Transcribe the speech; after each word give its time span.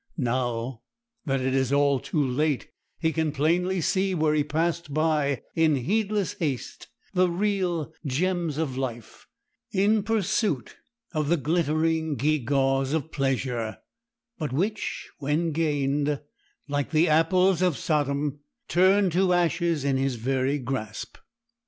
Now 0.17 0.81
that 1.27 1.41
it 1.41 1.53
is 1.53 1.71
all 1.71 1.99
too 1.99 2.25
late, 2.25 2.71
he 2.97 3.13
can 3.13 3.31
plainly 3.31 3.81
see 3.81 4.15
where 4.15 4.33
he 4.33 4.43
passed 4.43 4.91
by 4.95 5.43
in 5.53 5.75
heedless 5.75 6.33
haste 6.39 6.87
the 7.13 7.29
real 7.29 7.93
"gems 8.03 8.57
of 8.57 8.75
life" 8.77 9.27
in 9.71 10.01
pursuit 10.01 10.75
of 11.13 11.29
the 11.29 11.37
glittering 11.37 12.15
gewgaws 12.15 12.93
of 12.93 13.11
pleasure, 13.11 13.77
but 14.39 14.51
which, 14.51 15.07
when 15.19 15.51
gained, 15.51 16.19
like 16.67 16.89
the 16.89 17.07
apples 17.07 17.61
of 17.61 17.77
Sodom, 17.77 18.39
turned 18.67 19.11
to 19.11 19.33
ashes 19.33 19.85
in 19.85 19.97
his 19.97 20.15
very 20.15 20.57
grasp. 20.57 21.17